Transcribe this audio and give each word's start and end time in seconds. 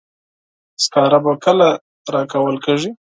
سکاره 0.83 1.19
به 1.23 1.33
کله 1.43 1.69
راکول 2.13 2.55
کیږي. 2.65 2.89